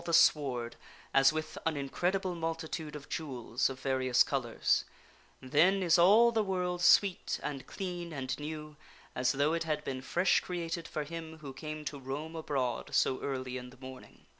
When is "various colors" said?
3.81-4.83